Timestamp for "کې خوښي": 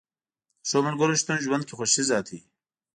1.67-2.03